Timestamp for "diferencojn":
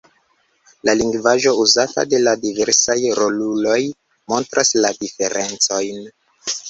5.05-6.01